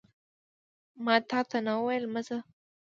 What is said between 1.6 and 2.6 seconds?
نه ویل مه ځه